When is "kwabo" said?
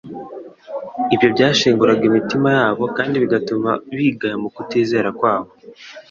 5.17-5.49